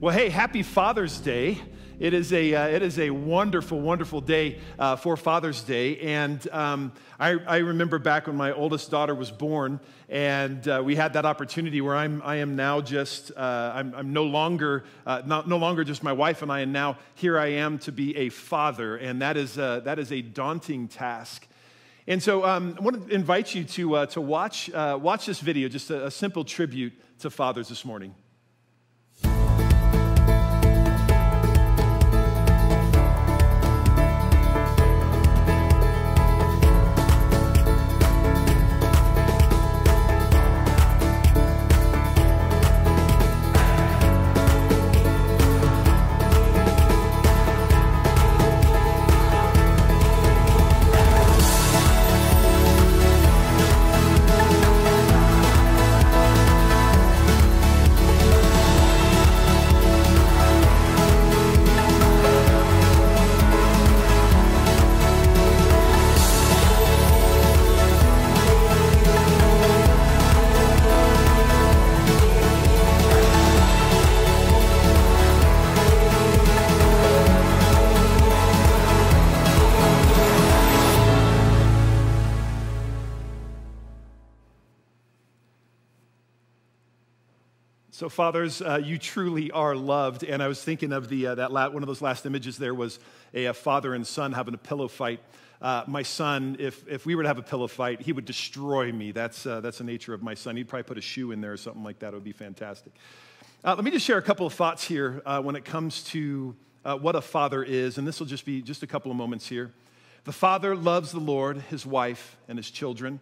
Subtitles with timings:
[0.00, 1.58] Well, hey, happy Father's Day.
[1.98, 5.98] It is a, uh, it is a wonderful, wonderful day uh, for Father's Day.
[5.98, 9.78] And um, I, I, remember back when my oldest daughter was born,
[10.08, 14.10] and uh, we had that opportunity where I'm, I am now just, uh, I'm, I'm,
[14.14, 17.48] no longer, uh, not, no longer just my wife and I, and now here I
[17.48, 18.96] am to be a father.
[18.96, 21.46] And that is, uh, that is a daunting task.
[22.06, 25.90] And so um, I want to invite you to, to watch, watch this video, just
[25.90, 28.14] a, a simple tribute to fathers this morning.
[88.10, 90.24] Fathers, uh, you truly are loved.
[90.24, 92.74] And I was thinking of the, uh, that la- one of those last images there
[92.74, 92.98] was
[93.32, 95.20] a, a father and son having a pillow fight.
[95.62, 98.92] Uh, my son, if, if we were to have a pillow fight, he would destroy
[98.92, 99.12] me.
[99.12, 100.56] That's, uh, that's the nature of my son.
[100.56, 102.08] He'd probably put a shoe in there or something like that.
[102.08, 102.92] It would be fantastic.
[103.64, 106.54] Uh, let me just share a couple of thoughts here uh, when it comes to
[106.82, 107.98] what a father is.
[107.98, 109.70] And this will just be just a couple of moments here.
[110.24, 113.20] The father loves the Lord, his wife, and his children.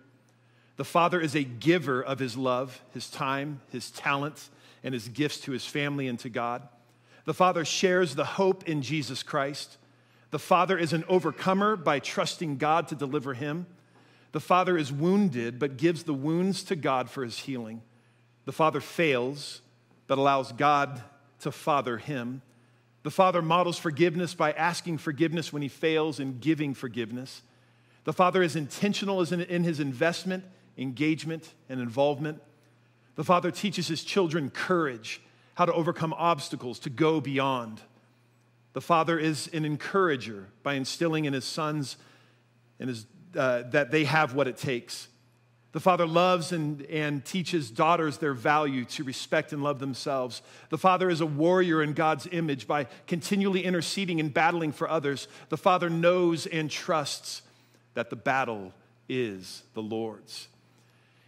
[0.77, 4.48] The father is a giver of his love, his time, his talents
[4.82, 6.66] and his gifts to his family and to God.
[7.24, 9.76] The Father shares the hope in Jesus Christ.
[10.30, 13.66] The Father is an overcomer by trusting God to deliver him.
[14.32, 17.82] The Father is wounded, but gives the wounds to God for his healing.
[18.44, 19.62] The Father fails,
[20.06, 21.03] but allows God
[21.41, 22.42] to father him.
[23.03, 27.42] The Father models forgiveness by asking forgiveness when he fails and giving forgiveness.
[28.04, 30.44] The Father is intentional in his investment,
[30.76, 32.42] engagement, and involvement.
[33.18, 35.20] The Father teaches his children courage,
[35.54, 37.80] how to overcome obstacles, to go beyond.
[38.74, 41.96] The Father is an encourager by instilling in his sons
[42.78, 43.06] and his,
[43.36, 45.08] uh, that they have what it takes.
[45.72, 50.40] The Father loves and, and teaches daughters their value to respect and love themselves.
[50.68, 55.26] The Father is a warrior in God's image by continually interceding and battling for others.
[55.48, 57.42] The Father knows and trusts
[57.94, 58.72] that the battle
[59.08, 60.46] is the Lord's.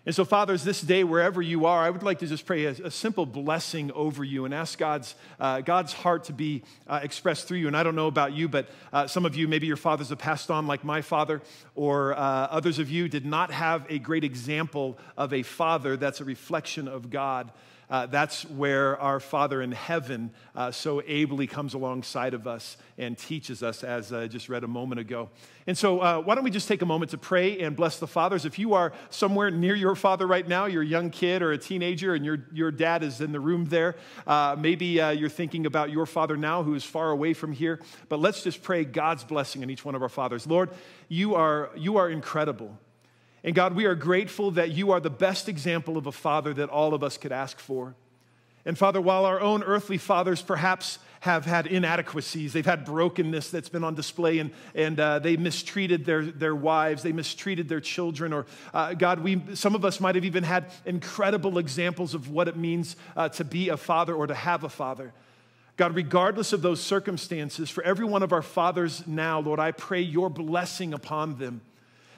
[0.06, 2.71] And so, fathers, this day, wherever you are, I would like to just pray a,
[2.71, 7.47] a simple blessing over you and ask God's, uh, God's heart to be uh, expressed
[7.47, 7.66] through you.
[7.66, 10.19] And I don't know about you, but uh, some of you, maybe your fathers have
[10.19, 11.43] passed on, like my father,
[11.75, 16.22] or uh, others of you did not have a great example of a father that's
[16.22, 17.53] a reflection of God
[17.90, 23.18] uh, that's where our Father in heaven uh, so ably comes alongside of us and
[23.18, 25.28] teaches us, as I just read a moment ago.
[25.66, 28.06] And so, uh, why don't we just take a moment to pray and bless the
[28.06, 28.44] fathers?
[28.44, 31.58] If you are somewhere near your father right now, you're a young kid or a
[31.58, 33.96] teenager, and your, your dad is in the room there,
[34.26, 37.80] uh, maybe uh, you're thinking about your father now who is far away from here.
[38.08, 40.46] But let's just pray God's blessing on each one of our fathers.
[40.46, 40.70] Lord,
[41.08, 42.78] you are, you are incredible.
[43.42, 46.68] And God, we are grateful that you are the best example of a father that
[46.68, 47.94] all of us could ask for.
[48.66, 53.70] And Father, while our own earthly fathers perhaps have had inadequacies, they've had brokenness that's
[53.70, 58.32] been on display, and, and uh, they mistreated their, their wives, they mistreated their children,
[58.32, 62.48] or uh, God, we, some of us might have even had incredible examples of what
[62.48, 65.12] it means uh, to be a father or to have a father.
[65.76, 70.02] God, regardless of those circumstances, for every one of our fathers now, Lord, I pray
[70.02, 71.62] your blessing upon them.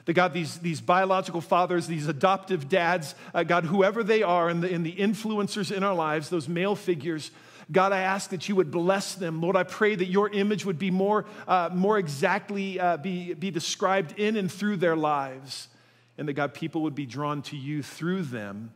[0.05, 4.61] That God, these, these biological fathers, these adoptive dads, uh, God, whoever they are, and
[4.61, 7.31] the, and the influencers in our lives, those male figures,
[7.71, 9.41] God, I ask that you would bless them.
[9.41, 13.51] Lord, I pray that your image would be more, uh, more exactly uh, be, be
[13.51, 15.69] described in and through their lives.
[16.17, 18.73] And that, God, people would be drawn to you through them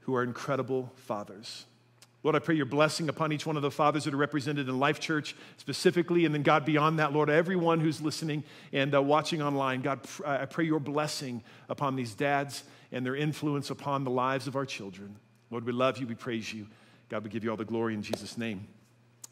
[0.00, 1.66] who are incredible fathers.
[2.24, 4.78] Lord, I pray your blessing upon each one of the fathers that are represented in
[4.78, 9.42] Life Church specifically, and then God, beyond that, Lord, everyone who's listening and uh, watching
[9.42, 14.46] online, God, I pray your blessing upon these dads and their influence upon the lives
[14.46, 15.16] of our children.
[15.50, 16.68] Lord, we love you, we praise you.
[17.08, 18.68] God, we give you all the glory in Jesus' name.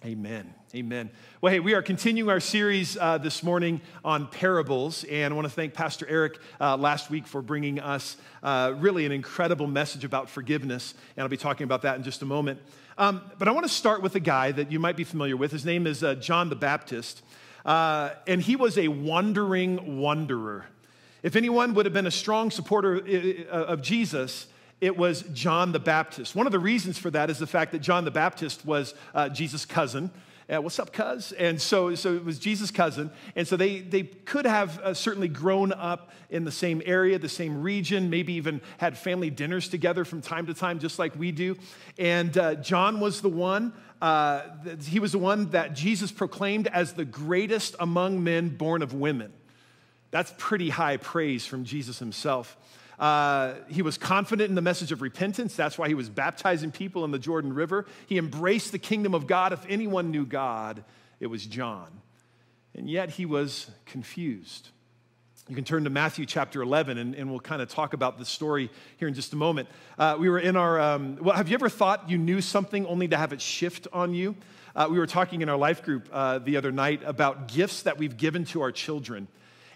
[0.02, 0.55] Amen.
[0.75, 1.11] Amen.
[1.43, 5.47] Well, hey, we are continuing our series uh, this morning on parables, and I want
[5.47, 10.02] to thank Pastor Eric uh, last week for bringing us uh, really an incredible message
[10.02, 12.61] about forgiveness, and I'll be talking about that in just a moment.
[12.97, 15.52] Um, but I want to start with a guy that you might be familiar with.
[15.52, 17.23] His name is uh, John the Baptist,
[17.67, 20.64] uh, and he was a wandering wanderer.
[21.23, 22.97] If anyone would have been a strong supporter
[23.52, 24.47] uh, of Jesus,
[24.80, 26.34] it was John the Baptist.
[26.34, 29.28] One of the reasons for that is the fact that John the Baptist was uh,
[29.28, 30.10] Jesus' cousin.
[30.52, 31.30] Uh, what's up, cuz?
[31.32, 33.10] And so, so it was Jesus' cousin.
[33.36, 37.28] And so they, they could have uh, certainly grown up in the same area, the
[37.28, 41.30] same region, maybe even had family dinners together from time to time, just like we
[41.30, 41.56] do.
[41.98, 43.72] And uh, John was the one,
[44.02, 44.42] uh,
[44.88, 49.32] he was the one that Jesus proclaimed as the greatest among men born of women.
[50.10, 52.56] That's pretty high praise from Jesus himself.
[53.00, 55.56] Uh, he was confident in the message of repentance.
[55.56, 57.87] That's why he was baptizing people in the Jordan River.
[58.06, 59.55] He embraced the kingdom of God.
[59.55, 60.85] If anyone knew God,
[61.19, 61.88] it was John.
[62.75, 64.69] And yet he was confused.
[65.49, 68.25] You can turn to Matthew chapter 11, and, and we'll kind of talk about the
[68.25, 69.69] story here in just a moment.
[69.99, 73.08] Uh, we were in our, um, well, have you ever thought you knew something only
[73.08, 74.37] to have it shift on you?
[74.76, 77.99] Uh, we were talking in our life group uh, the other night about gifts that
[77.99, 79.26] we've given to our children.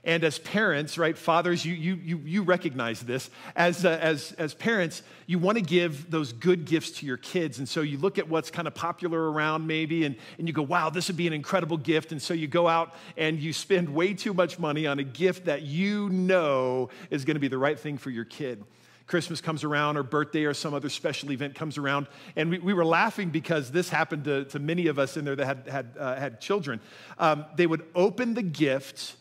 [0.05, 3.31] And as parents, right, fathers, you, you, you, you recognize this.
[3.57, 7.59] As, uh, as, as parents, you want to give those good gifts to your kids.
[7.59, 10.63] And so you look at what's kind of popular around maybe, and, and you go,
[10.63, 12.13] wow, this would be an incredible gift.
[12.13, 15.47] And so you go out and you spend way too much money on a gift
[15.47, 18.63] that you know is going to be the right thing for your kid.
[19.07, 22.09] Christmas comes around or birthday or some other special event comes around.
[22.37, 25.37] And we, we were laughing because this happened to, to many of us in there
[25.37, 26.81] that had, had, uh, had children.
[27.19, 29.17] Um, they would open the gift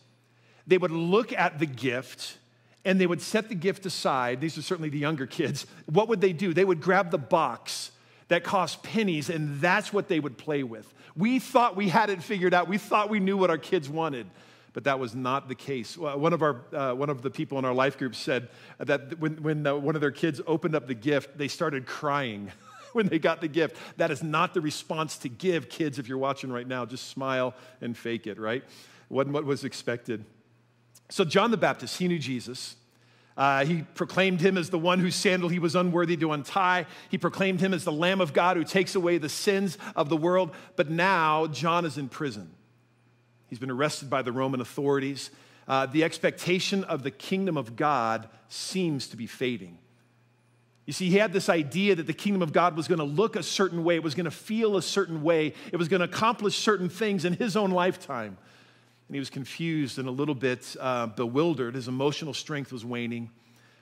[0.66, 2.38] they would look at the gift
[2.84, 4.40] and they would set the gift aside.
[4.40, 5.66] These are certainly the younger kids.
[5.86, 6.52] What would they do?
[6.54, 7.90] They would grab the box
[8.28, 10.92] that cost pennies and that's what they would play with.
[11.16, 12.68] We thought we had it figured out.
[12.68, 14.26] We thought we knew what our kids wanted
[14.74, 15.96] but that was not the case.
[15.96, 19.40] One of, our, uh, one of the people in our life group said that when,
[19.42, 22.50] when uh, one of their kids opened up the gift, they started crying
[22.92, 23.76] when they got the gift.
[23.96, 26.84] That is not the response to give, kids, if you're watching right now.
[26.84, 28.64] Just smile and fake it, right?
[29.08, 30.24] Wasn't what was expected.
[31.10, 32.76] So, John the Baptist, he knew Jesus.
[33.36, 36.86] Uh, he proclaimed him as the one whose sandal he was unworthy to untie.
[37.10, 40.16] He proclaimed him as the Lamb of God who takes away the sins of the
[40.16, 40.54] world.
[40.76, 42.50] But now, John is in prison.
[43.48, 45.30] He's been arrested by the Roman authorities.
[45.66, 49.78] Uh, the expectation of the kingdom of God seems to be fading.
[50.86, 53.36] You see, he had this idea that the kingdom of God was going to look
[53.36, 56.04] a certain way, it was going to feel a certain way, it was going to
[56.04, 58.36] accomplish certain things in his own lifetime
[59.08, 61.74] and he was confused and a little bit uh, bewildered.
[61.74, 63.30] His emotional strength was waning.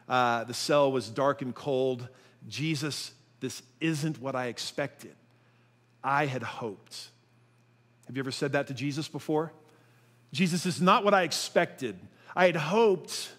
[0.09, 2.09] Uh, the cell was dark and cold.
[2.49, 5.15] Jesus, this isn't what I expected.
[6.03, 7.09] I had hoped.
[8.07, 9.53] Have you ever said that to Jesus before?
[10.33, 11.99] Jesus is not what I expected.
[12.35, 13.33] I had hoped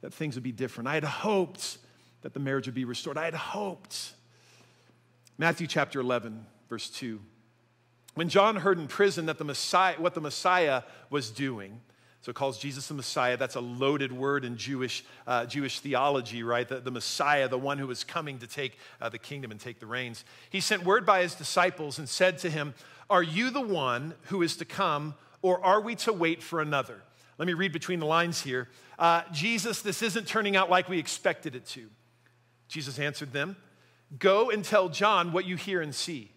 [0.00, 0.88] that things would be different.
[0.88, 1.78] I had hoped
[2.22, 3.16] that the marriage would be restored.
[3.16, 4.12] I had hoped.
[5.36, 7.20] Matthew chapter 11, verse 2.
[8.14, 11.80] When John heard in prison that the Messiah, what the Messiah was doing,
[12.20, 13.36] so it calls Jesus the Messiah.
[13.36, 16.68] That's a loaded word in Jewish, uh, Jewish theology, right?
[16.68, 19.78] The, the, Messiah, the one who was coming to take uh, the kingdom and take
[19.78, 20.24] the reins.
[20.50, 22.74] He sent word by his disciples and said to him,
[23.08, 27.02] Are you the one who is to come, or are we to wait for another?
[27.38, 28.68] Let me read between the lines here.
[28.98, 31.88] Uh, Jesus, this isn't turning out like we expected it to.
[32.66, 33.56] Jesus answered them,
[34.18, 36.32] Go and tell John what you hear and see.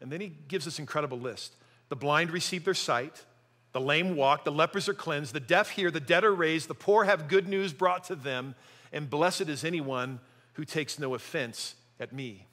[0.00, 1.56] And then he gives this incredible list
[1.88, 3.24] the blind receive their sight,
[3.72, 6.74] the lame walk, the lepers are cleansed, the deaf hear, the dead are raised, the
[6.74, 8.54] poor have good news brought to them,
[8.92, 10.20] and blessed is anyone
[10.54, 12.46] who takes no offense at me.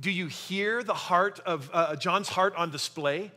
[0.00, 3.30] Do you hear the heart of uh, John's heart on display?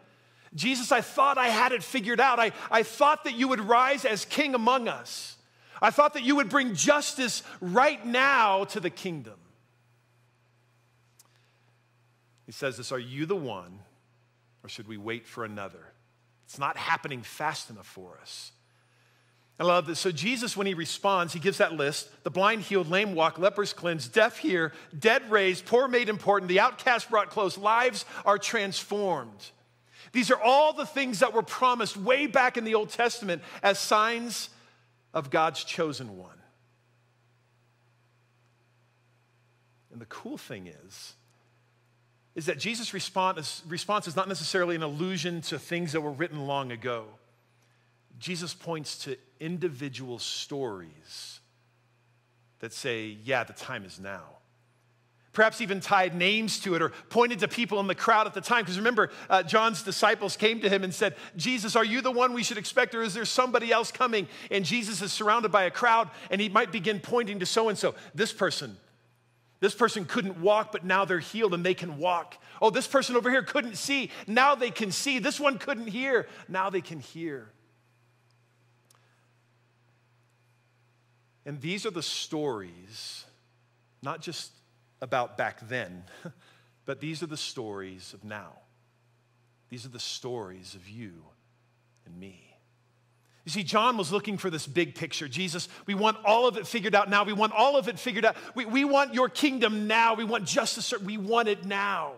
[0.56, 2.40] Jesus, I thought I had it figured out.
[2.40, 5.36] I, I thought that you would rise as king among us.
[5.82, 9.36] I thought that you would bring justice right now to the kingdom.
[12.48, 13.80] He says this Are you the one,
[14.64, 15.94] or should we wait for another?
[16.46, 18.54] It's not happening fast enough for us.
[19.60, 20.00] I love this.
[20.00, 23.74] So, Jesus, when he responds, he gives that list the blind healed, lame walk, lepers
[23.74, 29.52] cleansed, deaf hear, dead raised, poor made important, the outcast brought close, lives are transformed.
[30.14, 33.78] These are all the things that were promised way back in the Old Testament as
[33.78, 34.50] signs
[35.14, 36.38] of God's chosen one.
[39.92, 41.14] And the cool thing is,
[42.38, 46.48] is that Jesus' response, response is not necessarily an allusion to things that were written
[46.48, 47.06] long ago.
[48.20, 51.40] Jesus points to individual stories
[52.60, 54.38] that say, yeah, the time is now.
[55.38, 58.42] perhaps even tied names to it or pointed to people in the crowd at the
[58.42, 58.64] time.
[58.64, 62.34] Because remember, uh, John's disciples came to him and said, Jesus, are you the one
[62.34, 64.28] we should expect, or is there somebody else coming?
[64.50, 67.78] And Jesus is surrounded by a crowd, and he might begin pointing to so and
[67.78, 67.94] so.
[68.16, 68.78] This person,
[69.60, 72.38] this person couldn't walk, but now they're healed and they can walk.
[72.62, 74.12] Oh, this person over here couldn't see.
[74.28, 75.20] Now they can see.
[75.20, 76.28] This one couldn't hear.
[76.48, 77.50] Now they can hear.
[81.46, 83.26] And these are the stories,
[84.04, 84.52] not just
[85.02, 86.04] about back then,
[86.86, 88.52] but these are the stories of now.
[89.70, 91.14] These are the stories of you
[92.06, 92.47] and me.
[93.48, 95.26] You see, John was looking for this big picture.
[95.30, 97.24] Jesus, we want all of it figured out now.
[97.24, 98.36] We want all of it figured out.
[98.56, 100.16] We, we want your kingdom now.
[100.16, 100.94] We want justice.
[101.00, 102.16] We want it now.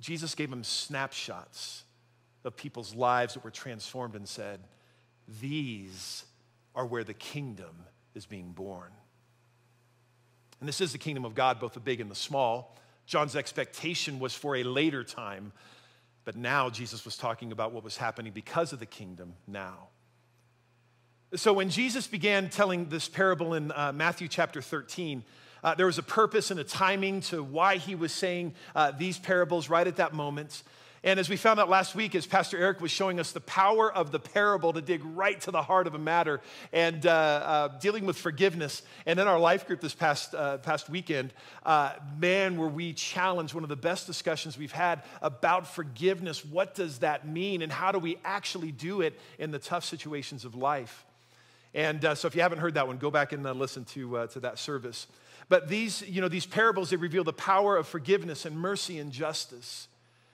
[0.00, 1.82] Jesus gave him snapshots
[2.44, 4.60] of people's lives that were transformed and said,
[5.40, 6.26] These
[6.74, 8.90] are where the kingdom is being born.
[10.60, 12.76] And this is the kingdom of God, both the big and the small.
[13.06, 15.52] John's expectation was for a later time,
[16.26, 19.88] but now Jesus was talking about what was happening because of the kingdom now.
[21.34, 25.22] So when Jesus began telling this parable in uh, Matthew chapter 13,
[25.62, 29.18] uh, there was a purpose and a timing to why he was saying uh, these
[29.18, 30.62] parables right at that moment.
[31.04, 33.92] And as we found out last week, as Pastor Eric was showing us the power
[33.92, 36.40] of the parable to dig right to the heart of a matter
[36.72, 38.80] and uh, uh, dealing with forgiveness.
[39.04, 41.34] And in our life group this past, uh, past weekend,
[41.66, 46.42] uh, man, were we challenged, one of the best discussions we've had about forgiveness.
[46.42, 47.60] What does that mean?
[47.60, 51.04] And how do we actually do it in the tough situations of life?
[51.74, 54.26] And uh, so if you haven't heard that one, go back and uh, listen to,
[54.32, 55.06] to that service.
[55.48, 59.12] But these, you know, these parables, they reveal the power of forgiveness and mercy and
[59.12, 59.88] justice.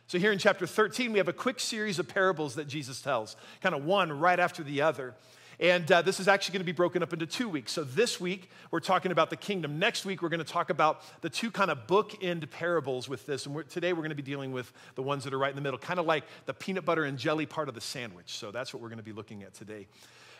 [0.06, 3.36] So, here in chapter 13, we have a quick series of parables that Jesus tells,
[3.62, 5.14] kind of one right after the other.
[5.60, 7.72] And uh, this is actually going to be broken up into two weeks.
[7.72, 9.78] So, this week, we're talking about the kingdom.
[9.78, 13.46] Next week, we're going to talk about the two kind of bookend parables with this.
[13.46, 15.56] And we're, today, we're going to be dealing with the ones that are right in
[15.56, 18.36] the middle, kind of like the peanut butter and jelly part of the sandwich.
[18.36, 19.86] So, that's what we're going to be looking at today.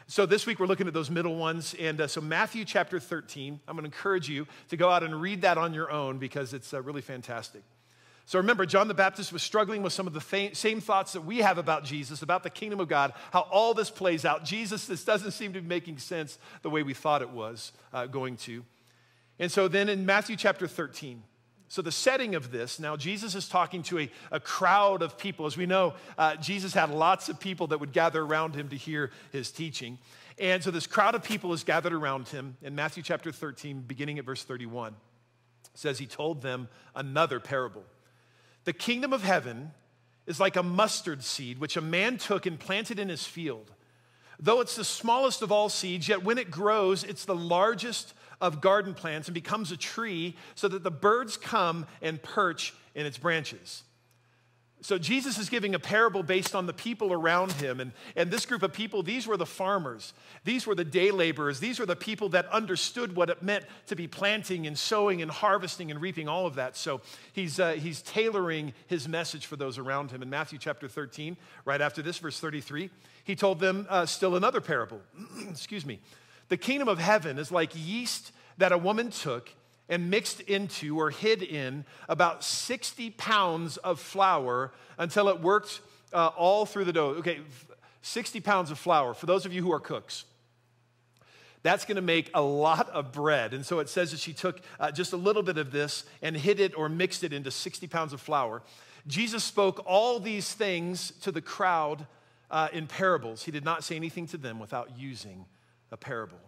[0.07, 1.75] So this week we're looking at those middle ones.
[1.81, 5.21] And uh, so Matthew chapter 13, I'm going to encourage you to go out and
[5.21, 7.63] read that on your own because it's uh, really fantastic.
[8.27, 11.23] So remember, John the Baptist was struggling with some of the th- same thoughts that
[11.23, 14.45] we have about Jesus, about the kingdom of God, how all this plays out.
[14.45, 18.07] Jesus, this doesn't seem to be making sense the way we thought it was uh,
[18.07, 18.65] going to.
[19.39, 21.23] And so then in Matthew chapter 13,
[21.75, 25.45] so, the setting of this now, Jesus is talking to a, a crowd of people.
[25.45, 28.77] As we know, uh, Jesus had lots of people that would gather around him to
[28.77, 29.99] hear his teaching.
[30.39, 34.21] And so, this crowd of people is gathered around him in Matthew chapter 13, beginning
[34.21, 34.95] at verse 31.
[35.75, 37.83] Says, He told them another parable.
[38.63, 39.73] The kingdom of heaven
[40.29, 43.73] is like a mustard seed, which a man took and planted in his field.
[44.39, 48.61] Though it's the smallest of all seeds, yet when it grows, it's the largest of
[48.61, 53.19] garden plants and becomes a tree so that the birds come and perch in its
[53.19, 53.83] branches.
[54.85, 57.81] So Jesus is giving a parable based on the people around him.
[57.81, 60.13] And, and this group of people, these were the farmers.
[60.45, 61.59] These were the day laborers.
[61.59, 65.31] These were the people that understood what it meant to be planting and sowing and
[65.31, 66.77] harvesting and reaping all of that.
[66.77, 67.01] So
[67.33, 70.21] he's, uh, he's tailoring his message for those around him.
[70.21, 72.91] In Matthew chapter 13, right after this, verse 33,
[73.25, 75.01] he told them uh, still another parable.
[75.49, 75.99] Excuse me.
[76.49, 79.51] The kingdom of heaven is like yeast that a woman took
[79.89, 85.81] and mixed into or hid in about 60 pounds of flour until it worked
[86.13, 87.11] uh, all through the dough.
[87.19, 87.41] Okay,
[88.03, 89.15] 60 pounds of flour.
[89.15, 90.25] For those of you who are cooks,
[91.63, 93.55] that's going to make a lot of bread.
[93.55, 96.37] And so it says that she took uh, just a little bit of this and
[96.37, 98.63] hid it or mixed it into 60 pounds of flour.
[99.07, 102.07] Jesus spoke all these things to the crowd
[102.51, 103.45] uh, in parables.
[103.45, 105.47] He did not say anything to them without using
[105.91, 106.39] a parable.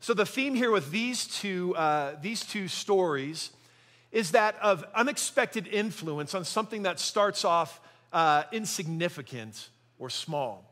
[0.00, 3.50] So, the theme here with these two, uh, these two stories
[4.12, 7.80] is that of unexpected influence on something that starts off
[8.12, 9.68] uh, insignificant
[9.98, 10.66] or small.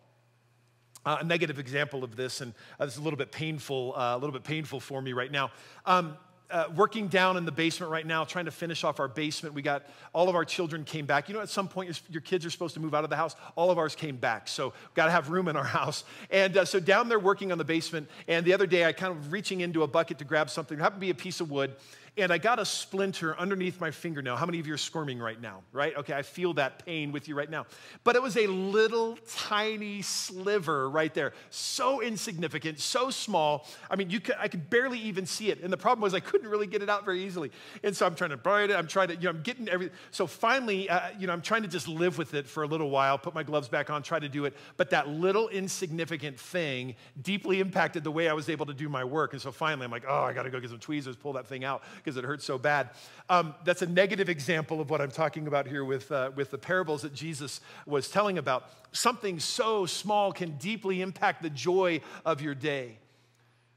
[1.06, 4.16] Uh, a negative example of this, and uh, this is a little bit painful, uh,
[4.16, 5.50] a little bit painful for me right now.
[5.86, 6.16] Um,
[6.50, 9.54] uh, working down in the basement right now, trying to finish off our basement.
[9.54, 11.28] We got all of our children came back.
[11.28, 13.36] You know, at some point, your kids are supposed to move out of the house.
[13.56, 14.48] All of ours came back.
[14.48, 16.04] So, got to have room in our house.
[16.30, 18.08] And uh, so, down there working on the basement.
[18.26, 20.78] And the other day, I kind of reaching into a bucket to grab something.
[20.78, 21.74] It happened to be a piece of wood
[22.18, 24.36] and I got a splinter underneath my fingernail.
[24.36, 25.96] How many of you are squirming right now, right?
[25.96, 27.66] Okay, I feel that pain with you right now.
[28.02, 31.32] But it was a little tiny sliver right there.
[31.50, 33.66] So insignificant, so small.
[33.90, 35.62] I mean, you could, I could barely even see it.
[35.62, 37.50] And the problem was I couldn't really get it out very easily.
[37.82, 38.76] And so I'm trying to bite it.
[38.76, 39.94] I'm trying to, you know, I'm getting everything.
[40.10, 42.90] So finally, uh, you know, I'm trying to just live with it for a little
[42.90, 44.54] while, put my gloves back on, try to do it.
[44.76, 49.04] But that little insignificant thing deeply impacted the way I was able to do my
[49.04, 49.32] work.
[49.32, 51.46] And so finally, I'm like, oh, I got to go get some tweezers, pull that
[51.46, 52.90] thing out because it hurts so bad.
[53.28, 56.58] Um, that's a negative example of what I'm talking about here with, uh, with the
[56.58, 58.70] parables that Jesus was telling about.
[58.92, 62.98] Something so small can deeply impact the joy of your day.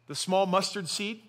[0.07, 1.21] The small mustard seed,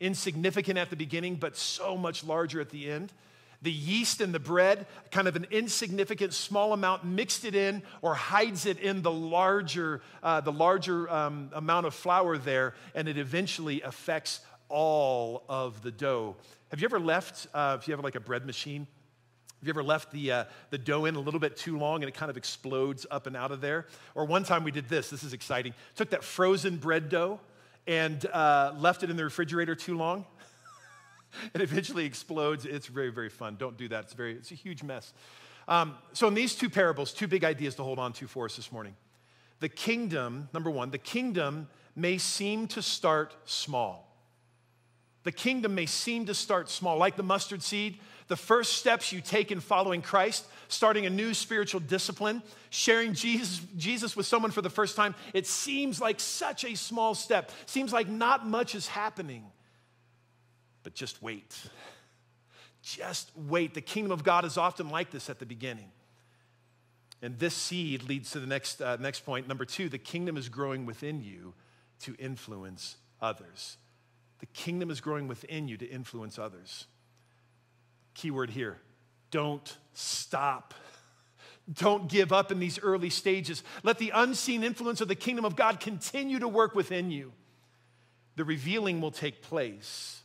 [0.00, 3.12] insignificant at the beginning, but so much larger at the end.
[3.60, 8.14] The yeast and the bread, kind of an insignificant small amount, mixed it in or
[8.14, 13.18] hides it in the larger, uh, the larger um, amount of flour there, and it
[13.18, 16.36] eventually affects all of the dough.
[16.70, 18.86] Have you ever left, uh, if you have like a bread machine,
[19.58, 22.08] have you ever left the, uh, the dough in a little bit too long and
[22.08, 23.86] it kind of explodes up and out of there?
[24.14, 25.74] Or one time we did this, this is exciting.
[25.96, 27.40] Took that frozen bread dough
[27.88, 30.26] and uh, left it in the refrigerator too long.
[31.54, 32.66] it eventually explodes.
[32.66, 33.56] It's very, very fun.
[33.58, 34.04] Don't do that.
[34.04, 35.14] It's, very, it's a huge mess.
[35.66, 38.56] Um, so, in these two parables, two big ideas to hold on to for us
[38.56, 38.94] this morning.
[39.60, 44.04] The kingdom, number one, the kingdom may seem to start small.
[45.24, 47.98] The kingdom may seem to start small, like the mustard seed.
[48.28, 53.60] The first steps you take in following Christ, starting a new spiritual discipline, sharing Jesus,
[53.76, 57.50] Jesus with someone for the first time, it seems like such a small step.
[57.64, 59.44] Seems like not much is happening.
[60.82, 61.58] But just wait.
[62.82, 63.72] Just wait.
[63.72, 65.90] The kingdom of God is often like this at the beginning.
[67.22, 69.48] And this seed leads to the next, uh, next point.
[69.48, 71.54] Number two, the kingdom is growing within you
[72.00, 73.78] to influence others.
[74.38, 76.86] The kingdom is growing within you to influence others.
[78.14, 78.78] Keyword here
[79.30, 80.74] don't stop.
[81.70, 83.62] Don't give up in these early stages.
[83.82, 87.32] Let the unseen influence of the kingdom of God continue to work within you.
[88.36, 90.22] The revealing will take place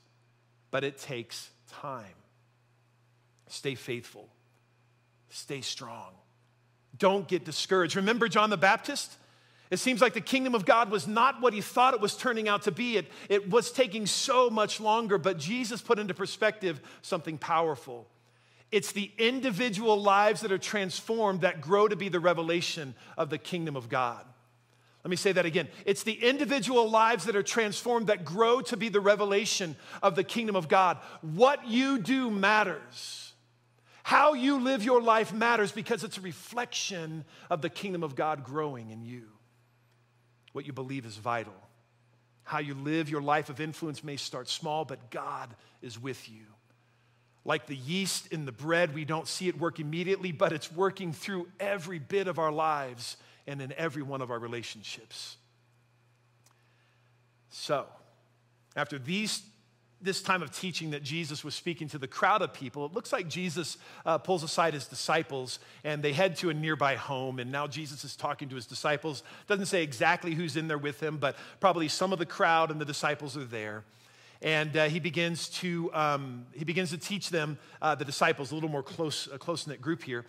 [0.73, 2.15] but it takes time.
[3.47, 4.27] Stay faithful,
[5.29, 6.13] stay strong.
[6.97, 7.95] Don't get discouraged.
[7.95, 9.15] Remember John the Baptist?
[9.73, 12.47] It seems like the kingdom of God was not what he thought it was turning
[12.47, 12.95] out to be.
[12.95, 18.07] It, it was taking so much longer, but Jesus put into perspective something powerful.
[18.71, 23.39] It's the individual lives that are transformed that grow to be the revelation of the
[23.39, 24.23] kingdom of God.
[25.03, 25.67] Let me say that again.
[25.87, 30.23] It's the individual lives that are transformed that grow to be the revelation of the
[30.23, 30.99] kingdom of God.
[31.21, 33.33] What you do matters.
[34.03, 38.43] How you live your life matters because it's a reflection of the kingdom of God
[38.43, 39.32] growing in you.
[40.53, 41.53] What you believe is vital.
[42.43, 45.49] How you live your life of influence may start small, but God
[45.81, 46.45] is with you.
[47.45, 51.11] Like the yeast in the bread, we don't see it work immediately, but it's working
[51.11, 55.35] through every bit of our lives and in every one of our relationships.
[57.49, 57.85] So,
[58.75, 59.41] after these
[60.03, 63.11] this time of teaching that Jesus was speaking to the crowd of people, it looks
[63.11, 67.39] like Jesus uh, pulls aside his disciples and they head to a nearby home.
[67.39, 69.23] And now Jesus is talking to his disciples.
[69.47, 72.79] Doesn't say exactly who's in there with him, but probably some of the crowd and
[72.79, 73.83] the disciples are there.
[74.41, 78.55] And uh, he begins to um, he begins to teach them uh, the disciples a
[78.55, 80.25] little more close close knit group here.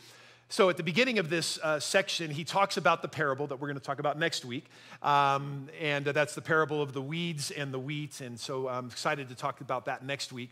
[0.50, 3.68] So, at the beginning of this uh, section, he talks about the parable that we're
[3.68, 4.66] going to talk about next week.
[5.02, 8.20] Um, and uh, that's the parable of the weeds and the wheat.
[8.20, 10.50] And so, I'm excited to talk about that next week.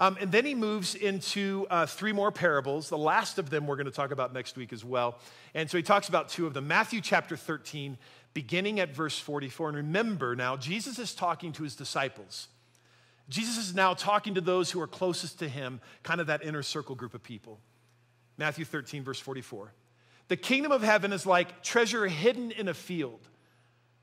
[0.00, 2.88] Um, and then he moves into uh, three more parables.
[2.88, 5.18] The last of them we're going to talk about next week as well.
[5.54, 7.96] And so, he talks about two of them Matthew chapter 13,
[8.34, 9.68] beginning at verse 44.
[9.68, 12.48] And remember now, Jesus is talking to his disciples.
[13.28, 16.62] Jesus is now talking to those who are closest to him, kind of that inner
[16.62, 17.60] circle group of people.
[18.38, 19.72] Matthew 13, verse 44.
[20.28, 23.20] The kingdom of heaven is like treasure hidden in a field.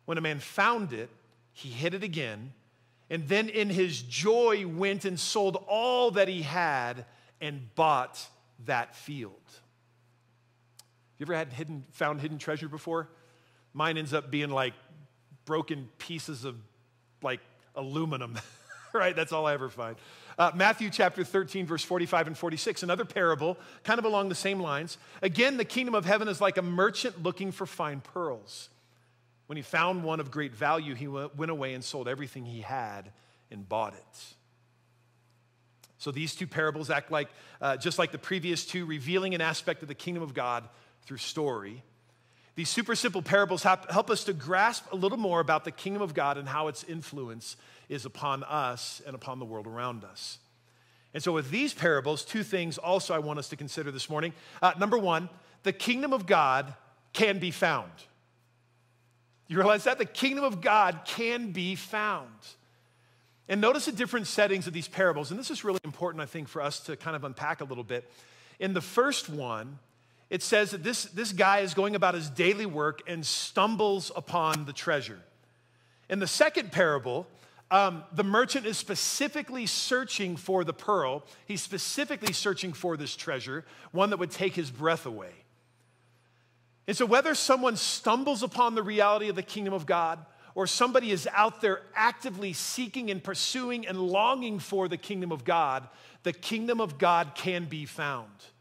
[0.05, 1.09] When a man found it,
[1.53, 2.53] he hid it again,
[3.09, 7.05] and then in his joy went and sold all that he had
[7.39, 8.27] and bought
[8.65, 9.31] that field.
[11.17, 13.07] You ever had hidden, found hidden treasure before?
[13.73, 14.73] Mine ends up being like
[15.45, 16.57] broken pieces of
[17.21, 17.39] like
[17.75, 18.37] aluminum,
[18.93, 19.15] right?
[19.15, 19.95] That's all I ever find.
[20.37, 24.59] Uh, Matthew chapter 13, verse 45 and 46, another parable, kind of along the same
[24.59, 24.97] lines.
[25.21, 28.69] Again, the kingdom of heaven is like a merchant looking for fine pearls.
[29.47, 33.11] When he found one of great value, he went away and sold everything he had
[33.51, 34.23] and bought it.
[35.97, 37.29] So these two parables act like,
[37.61, 40.67] uh, just like the previous two, revealing an aspect of the kingdom of God
[41.03, 41.83] through story.
[42.55, 46.13] These super simple parables help us to grasp a little more about the kingdom of
[46.13, 47.57] God and how its influence
[47.89, 50.39] is upon us and upon the world around us.
[51.13, 54.33] And so, with these parables, two things also I want us to consider this morning.
[54.61, 55.29] Uh, number one,
[55.63, 56.73] the kingdom of God
[57.13, 57.91] can be found.
[59.47, 59.97] You realize that?
[59.97, 62.29] The kingdom of God can be found.
[63.47, 65.29] And notice the different settings of these parables.
[65.29, 67.83] And this is really important, I think, for us to kind of unpack a little
[67.83, 68.09] bit.
[68.59, 69.79] In the first one,
[70.29, 74.65] it says that this, this guy is going about his daily work and stumbles upon
[74.65, 75.19] the treasure.
[76.09, 77.27] In the second parable,
[77.71, 81.23] Um, the merchant is specifically searching for the pearl.
[81.47, 85.33] He's specifically searching for this treasure, one that would take his breath away.
[86.87, 90.19] And so, whether someone stumbles upon the reality of the kingdom of God,
[90.53, 95.43] or somebody is out there actively seeking and pursuing and longing for the kingdom of
[95.43, 95.89] God,
[96.21, 98.54] the kingdom of God can be found.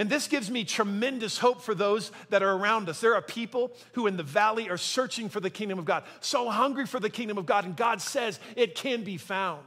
[0.00, 3.02] And this gives me tremendous hope for those that are around us.
[3.02, 6.48] There are people who in the valley are searching for the kingdom of God, so
[6.48, 9.66] hungry for the kingdom of God, and God says it can be found.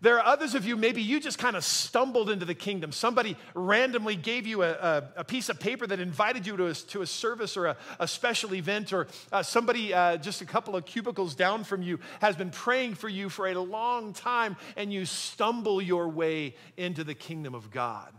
[0.00, 2.92] There are others of you, maybe you just kind of stumbled into the kingdom.
[2.92, 6.72] Somebody randomly gave you a, a, a piece of paper that invited you to a,
[6.74, 10.86] to a service or a, special event, or uh, somebody uh, just a couple of
[10.86, 15.04] cubicles down from you has been praying for you for a long time, and you
[15.04, 18.14] stumble your way into the kingdom of God.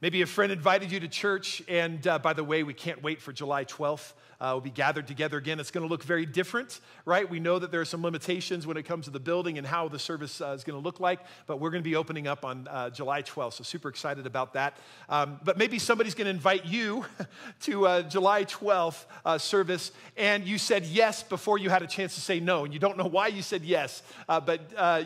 [0.00, 3.20] Maybe a friend invited you to church, and uh, by the way, we can't wait
[3.20, 4.12] for July 12th.
[4.40, 5.58] Uh, we'll be gathered together again.
[5.58, 7.28] It's going to look very different, right?
[7.28, 9.88] We know that there are some limitations when it comes to the building and how
[9.88, 12.44] the service uh, is going to look like, but we're going to be opening up
[12.44, 14.76] on uh, July 12th, so super excited about that.
[15.08, 17.04] Um, but maybe somebody's going to invite you
[17.62, 22.14] to uh, July 12th uh, service, and you said yes before you had a chance
[22.14, 24.60] to say no, and you don't know why you said yes, but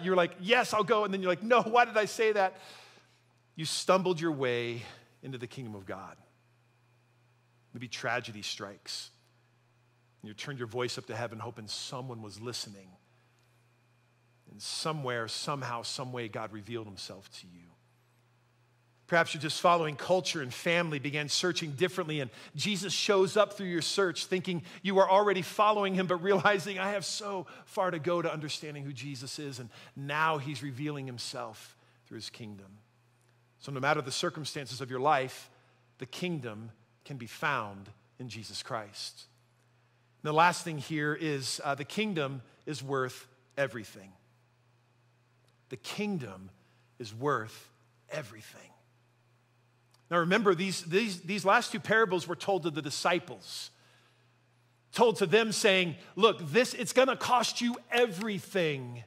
[0.04, 2.58] you're like, yes, I'll go, and then you're like, no, why did I say that?
[3.54, 4.82] You stumbled your way
[5.22, 6.16] into the kingdom of God.
[7.74, 9.10] Maybe tragedy strikes.
[10.22, 12.88] And you turned your voice up to heaven, hoping someone was listening.
[14.50, 17.64] And somewhere, somehow, some way, God revealed himself to you.
[19.06, 23.66] Perhaps you're just following culture and family, began searching differently, and Jesus shows up through
[23.66, 27.98] your search, thinking you are already following him, but realizing I have so far to
[27.98, 32.78] go to understanding who Jesus is, and now he's revealing himself through his kingdom.
[33.62, 35.48] So, no matter the circumstances of your life,
[35.98, 36.72] the kingdom
[37.04, 39.26] can be found in Jesus Christ.
[40.20, 44.10] And the last thing here is uh, the kingdom is worth everything.
[45.68, 46.50] The kingdom
[46.98, 47.70] is worth
[48.10, 48.70] everything.
[50.10, 53.70] Now, remember, these, these, these last two parables were told to the disciples,
[54.92, 59.04] told to them saying, Look, this, it's gonna cost you everything.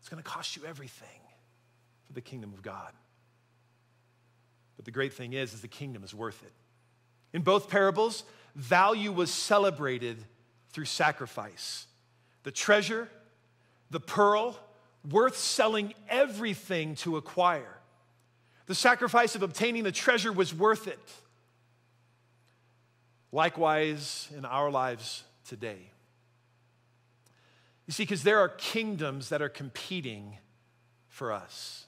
[0.00, 1.08] It's gonna cost you everything
[2.06, 2.92] for the kingdom of God.
[4.76, 6.52] But the great thing is, is the kingdom is worth it.
[7.32, 10.16] In both parables, value was celebrated
[10.70, 11.86] through sacrifice.
[12.42, 13.08] The treasure,
[13.90, 14.58] the pearl,
[15.08, 17.78] worth selling everything to acquire.
[18.66, 21.12] The sacrifice of obtaining the treasure was worth it.
[23.32, 25.90] Likewise, in our lives today.
[27.86, 30.38] You see, because there are kingdoms that are competing
[31.08, 31.86] for us.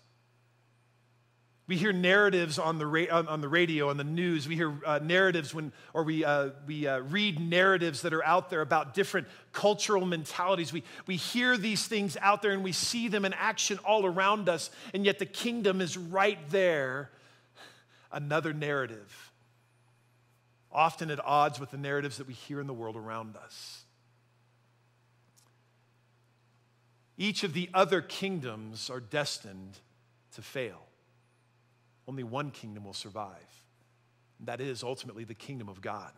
[1.69, 4.47] We hear narratives on the, ra- on, the radio, on the news.
[4.47, 8.51] We hear uh, narratives when, or we, uh, we uh, read narratives that are out
[8.51, 10.73] there about different cultural mentalities.
[10.73, 14.49] We, we hear these things out there and we see them in action all around
[14.49, 17.11] us, and yet the kingdom is right there.
[18.13, 19.33] Another narrative,
[20.71, 23.83] often at odds with the narratives that we hear in the world around us.
[27.19, 29.79] Each of the other kingdoms are destined
[30.37, 30.86] to fail
[32.09, 33.65] only one kingdom will survive.
[34.41, 36.13] That is ultimately the kingdom of God.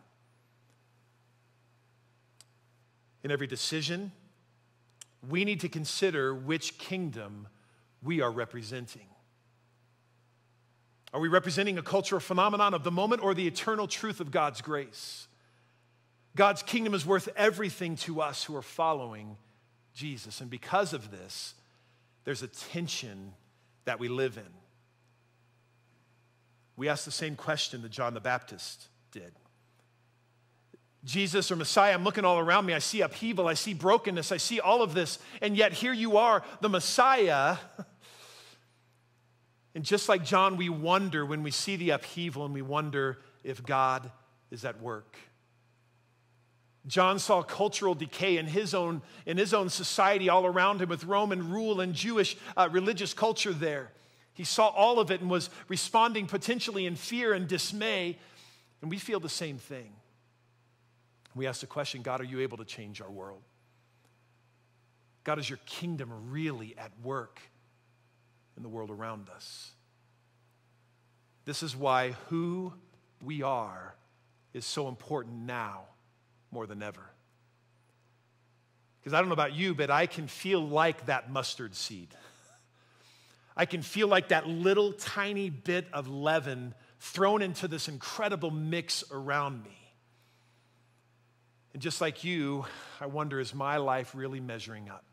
[3.23, 4.11] In every decision,
[5.27, 7.47] we need to consider which kingdom
[8.01, 9.07] we are representing.
[11.13, 14.61] Are we representing a cultural phenomenon of the moment or the eternal truth of God's
[14.61, 15.27] grace?
[16.35, 19.35] God's kingdom is worth everything to us who are following
[19.93, 20.39] Jesus.
[20.39, 21.55] And because of this,
[22.23, 23.33] there's a tension
[23.85, 24.43] that we live in
[26.79, 29.33] we ask the same question that John the Baptist did.
[31.03, 32.73] Jesus or Messiah, I'm looking all around me.
[32.73, 36.15] I see upheaval, I see brokenness, I see all of this, and yet here you
[36.17, 37.57] are, the Messiah.
[39.75, 43.63] And just like John, we wonder when we see the upheaval and we wonder if
[43.63, 44.11] God
[44.49, 45.15] is at work.
[46.87, 51.03] John saw cultural decay in his own, in his own society all around him with
[51.03, 53.91] Roman rule and Jewish uh, religious culture there.
[54.39, 58.17] He saw all of it and was responding potentially in fear and dismay.
[58.81, 59.91] And we feel the same thing.
[61.35, 63.41] We ask the question God, are you able to change our world?
[65.25, 67.41] God, is your kingdom really at work
[68.55, 69.71] in the world around us?
[71.43, 72.71] This is why who
[73.21, 73.93] we are
[74.53, 75.81] is so important now
[76.49, 77.09] more than ever.
[79.01, 82.15] Because I don't know about you, but I can feel like that mustard seed.
[83.59, 89.03] I can feel like that little tiny bit of leaven thrown into this incredible mix
[89.11, 89.77] around me.
[91.73, 92.65] And just like you,
[93.01, 95.03] I wonder is my life really measuring up?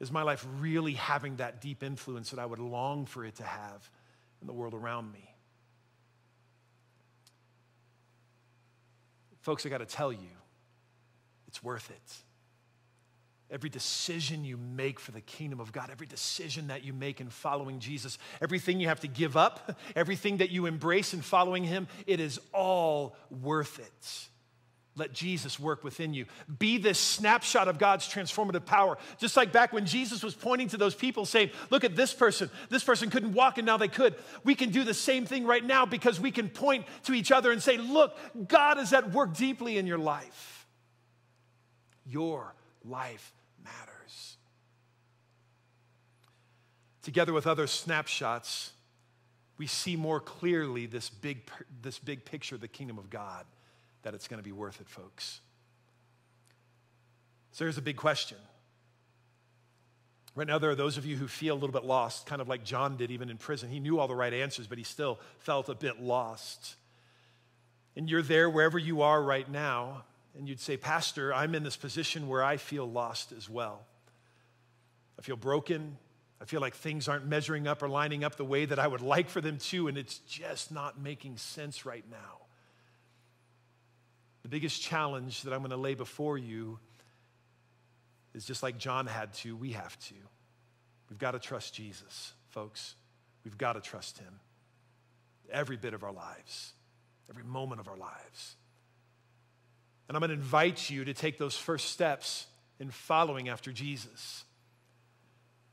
[0.00, 3.44] Is my life really having that deep influence that I would long for it to
[3.44, 3.90] have
[4.40, 5.28] in the world around me?
[9.42, 10.30] Folks, I got to tell you,
[11.48, 12.27] it's worth it.
[13.50, 17.30] Every decision you make for the kingdom of God, every decision that you make in
[17.30, 21.88] following Jesus, everything you have to give up, everything that you embrace in following Him,
[22.06, 24.28] it is all worth it.
[24.96, 26.26] Let Jesus work within you.
[26.58, 28.98] Be this snapshot of God's transformative power.
[29.18, 32.50] Just like back when Jesus was pointing to those people saying, Look at this person.
[32.68, 34.14] This person couldn't walk and now they could.
[34.44, 37.50] We can do the same thing right now because we can point to each other
[37.50, 38.14] and say, Look,
[38.46, 40.66] God is at work deeply in your life.
[42.04, 43.32] Your life
[43.64, 44.36] matters.
[47.02, 48.72] Together with other snapshots,
[49.56, 51.42] we see more clearly this big,
[51.82, 53.44] this big picture of the kingdom of God
[54.02, 55.40] that it's going to be worth it, folks.
[57.52, 58.38] So here's a big question.
[60.36, 62.46] Right now, there are those of you who feel a little bit lost, kind of
[62.46, 63.70] like John did even in prison.
[63.70, 66.76] He knew all the right answers, but he still felt a bit lost.
[67.96, 70.04] And you're there wherever you are right now,
[70.38, 73.84] and you'd say, Pastor, I'm in this position where I feel lost as well.
[75.18, 75.98] I feel broken.
[76.40, 79.00] I feel like things aren't measuring up or lining up the way that I would
[79.00, 82.46] like for them to, and it's just not making sense right now.
[84.42, 86.78] The biggest challenge that I'm going to lay before you
[88.32, 90.14] is just like John had to, we have to.
[91.10, 92.94] We've got to trust Jesus, folks.
[93.42, 94.38] We've got to trust him
[95.50, 96.74] every bit of our lives,
[97.28, 98.54] every moment of our lives.
[100.08, 102.46] And I'm going to invite you to take those first steps
[102.80, 104.44] in following after Jesus.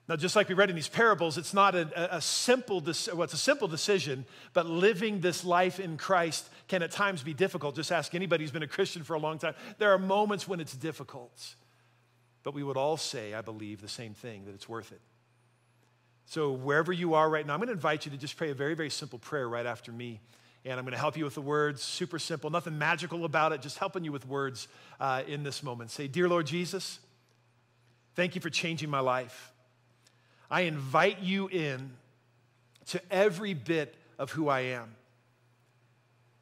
[0.07, 3.33] Now, just like we read in these parables, it's not a, a simple, well, it's
[3.33, 7.75] a simple decision, but living this life in Christ can at times be difficult.
[7.75, 9.55] Just ask anybody who's been a Christian for a long time.
[9.79, 11.55] There are moments when it's difficult,
[12.43, 15.01] but we would all say, I believe, the same thing that it's worth it.
[16.27, 18.55] So, wherever you are right now, I'm going to invite you to just pray a
[18.55, 20.21] very, very simple prayer right after me.
[20.65, 23.61] And I'm going to help you with the words, super simple, nothing magical about it,
[23.61, 24.67] just helping you with words
[24.99, 25.91] uh, in this moment.
[25.91, 26.99] Say, Dear Lord Jesus,
[28.15, 29.53] thank you for changing my life.
[30.49, 31.91] I invite you in
[32.87, 34.95] to every bit of who I am.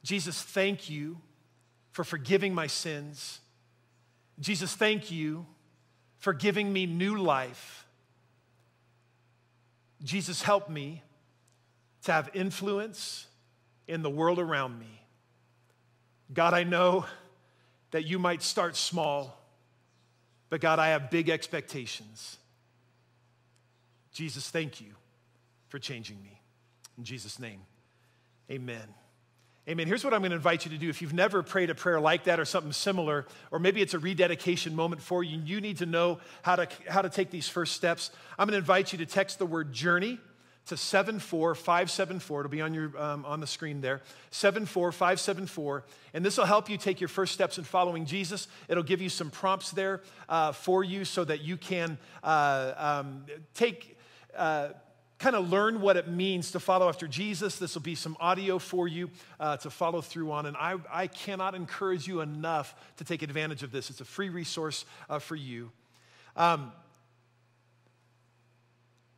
[0.03, 1.17] Jesus, thank you
[1.91, 3.39] for forgiving my sins.
[4.39, 5.45] Jesus, thank you
[6.17, 7.85] for giving me new life.
[10.01, 11.03] Jesus, help me
[12.03, 13.27] to have influence
[13.87, 15.01] in the world around me.
[16.33, 17.05] God, I know
[17.91, 19.39] that you might start small,
[20.49, 22.37] but God, I have big expectations.
[24.11, 24.93] Jesus, thank you
[25.67, 26.39] for changing me.
[26.97, 27.61] In Jesus' name,
[28.49, 28.93] amen.
[29.67, 29.87] Amen.
[29.87, 30.89] Here's what I'm going to invite you to do.
[30.89, 33.99] If you've never prayed a prayer like that or something similar, or maybe it's a
[33.99, 37.73] rededication moment for you, you need to know how to, how to take these first
[37.73, 38.11] steps.
[38.37, 40.19] I'm going to invite you to text the word journey
[40.67, 42.39] to 74574.
[42.39, 44.01] It'll be on, your, um, on the screen there.
[44.31, 45.83] 74574.
[46.13, 48.47] And this will help you take your first steps in following Jesus.
[48.67, 53.25] It'll give you some prompts there uh, for you so that you can uh, um,
[53.53, 53.97] take
[54.35, 54.69] uh,
[55.19, 57.57] kind of learn what it means to follow after Jesus.
[57.57, 60.45] This will be some audio for you uh, to follow through on.
[60.45, 63.89] And I, I cannot encourage you enough to take advantage of this.
[63.89, 65.71] It's a free resource uh, for you.
[66.35, 66.73] Um,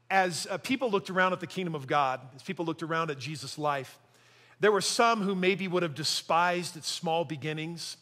[0.09, 3.17] as uh, people looked around at the kingdom of God, as people looked around at
[3.17, 3.97] Jesus' life,
[4.59, 7.97] there were some who maybe would have despised its small beginnings.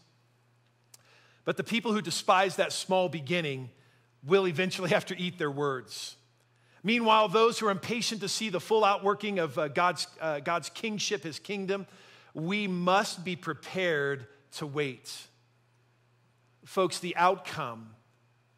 [1.46, 3.70] But the people who despise that small beginning
[4.26, 6.16] will eventually have to eat their words.
[6.84, 10.70] Meanwhile, those who are impatient to see the full outworking of uh, God's, uh, God's
[10.70, 11.88] kingship, his kingdom,
[12.34, 15.16] we must be prepared to wait.
[16.66, 17.90] Folks, the outcome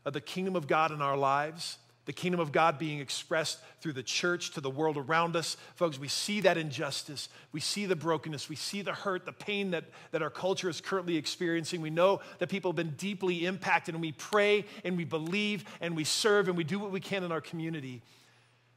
[0.06, 3.94] of the kingdom of God in our lives, the kingdom of God being expressed through
[3.94, 7.30] the church to the world around us, folks, we see that injustice.
[7.52, 8.48] We see the brokenness.
[8.48, 11.82] We see the hurt, the pain that, that our culture is currently experiencing.
[11.82, 15.96] We know that people have been deeply impacted, and we pray and we believe and
[15.96, 18.04] we serve and we do what we can in our community.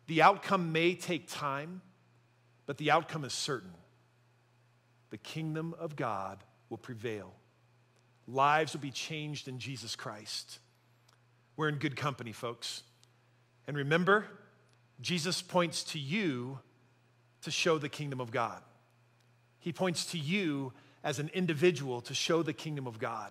[0.06, 1.82] The outcome may take time,
[2.64, 3.74] but the outcome is certain.
[5.10, 6.38] The kingdom of God
[6.70, 7.34] will prevail.
[8.26, 10.60] Lives will be changed in Jesus Christ.
[11.56, 12.82] We're in good company, folks.
[13.68, 14.24] And remember,
[15.00, 16.58] Jesus points to you
[17.42, 18.62] to show the kingdom of God.
[19.60, 20.72] He points to you
[21.04, 23.30] as an individual to show the kingdom of God.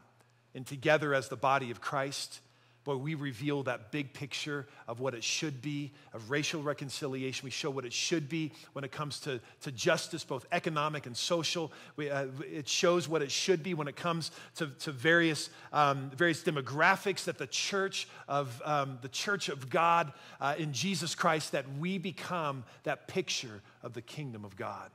[0.54, 2.40] And together, as the body of Christ,
[2.88, 7.46] boy, we reveal that big picture of what it should be, of racial reconciliation.
[7.46, 11.16] We show what it should be when it comes to, to justice, both economic and
[11.16, 11.74] social.
[11.98, 16.12] We, uh, it shows what it should be when it comes to, to various, um,
[16.16, 21.52] various demographics that the church of, um, the church of God uh, in Jesus Christ,
[21.52, 24.90] that we become that picture of the kingdom of God.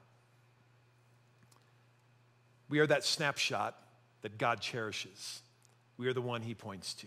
[2.70, 3.76] We are that snapshot
[4.22, 5.42] that God cherishes.
[5.98, 7.07] We are the one he points to.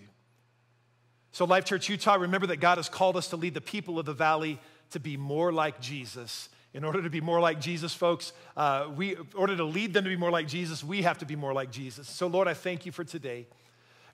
[1.36, 4.06] So, Life Church Utah, remember that God has called us to lead the people of
[4.06, 4.58] the valley
[4.92, 6.48] to be more like Jesus.
[6.74, 10.06] In order to be more like Jesus, folks, uh, we, in order to lead them
[10.06, 12.08] to be more like Jesus, we have to be more like Jesus.
[12.08, 13.48] So, Lord, I thank you for today.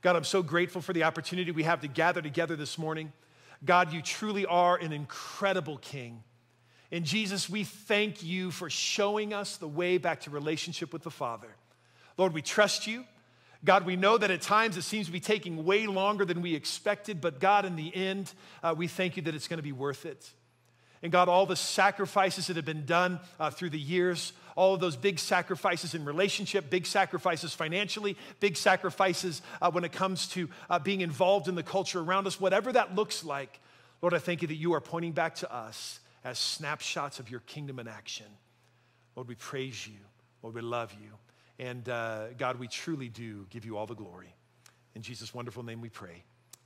[0.01, 3.13] God, I'm so grateful for the opportunity we have to gather together this morning.
[3.63, 6.23] God, you truly are an incredible King.
[6.91, 11.12] And Jesus, we thank you for showing us the way back to relationship with the
[11.12, 11.49] Father.
[12.17, 13.05] Lord, we trust you.
[13.63, 16.56] God, we know that at times it seems to be taking way longer than we
[16.56, 19.71] expected, but God, in the end, uh, we thank you that it's going to be
[19.71, 20.32] worth it.
[21.04, 24.80] And God, all the sacrifices that have been done uh, through the years, all of
[24.80, 30.50] those big sacrifices in relationship, big sacrifices financially, big sacrifices uh, when it comes to
[30.69, 33.60] uh, being involved in the culture around us, whatever that looks like,
[34.02, 37.39] Lord, I thank you that you are pointing back to us as snapshots of your
[37.41, 38.28] kingdom in action.
[39.15, 39.97] Lord, we praise you.
[40.41, 41.10] Lord, we love you.
[41.62, 44.34] And uh, God, we truly do give you all the glory.
[44.95, 46.24] In Jesus' wonderful name we pray.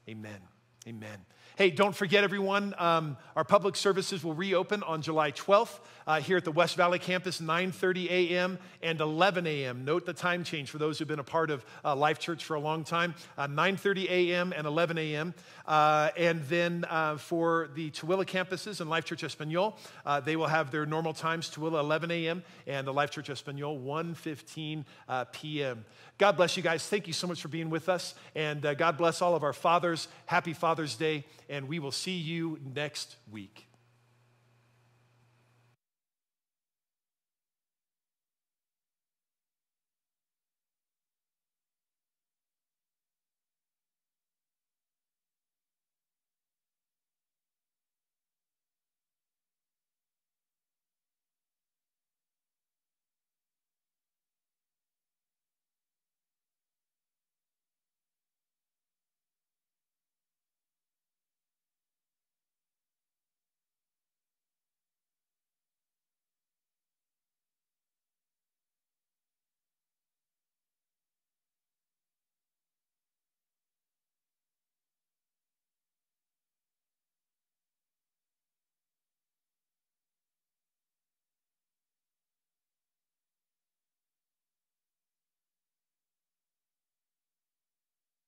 [0.10, 0.40] Amen.
[0.88, 1.18] Amen.
[1.58, 6.38] Hey, don't forget, everyone, um, our public services will reopen on July 12th uh, here
[6.38, 8.60] at the West Valley campus, 9.30 a.m.
[8.84, 9.84] and 11 a.m.
[9.84, 12.54] Note the time change for those who've been a part of uh, Life Church for
[12.54, 14.54] a long time, uh, 9.30 a.m.
[14.56, 15.34] and 11 a.m.
[15.66, 20.46] Uh, and then uh, for the Tooele campuses and Life Church Espanol, uh, they will
[20.46, 22.44] have their normal times, Tooele 11 a.m.
[22.68, 24.86] and the Life Church Espanol 1.15
[25.32, 25.86] p.m.
[26.18, 26.88] God bless you guys.
[26.88, 28.16] Thank you so much for being with us.
[28.36, 30.08] And uh, God bless all of our fathers.
[30.26, 33.65] Happy Father's Day and we will see you next week.